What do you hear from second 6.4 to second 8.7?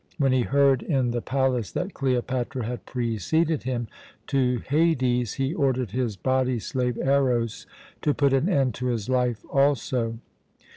slave Eros to put an